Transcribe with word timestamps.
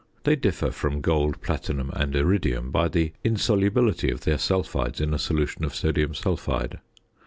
They 0.23 0.35
differ 0.35 0.71
from 0.71 1.01
gold, 1.01 1.41
platinum, 1.43 1.91
and 1.93 2.15
iridium 2.15 2.71
by 2.71 2.87
the 2.87 3.13
insolubility 3.23 4.09
of 4.09 4.21
their 4.21 4.37
sulphides 4.39 4.99
in 4.99 5.13
a 5.13 5.19
solution 5.19 5.63
of 5.63 5.75
sodium 5.75 6.15
sulphide. 6.15 6.79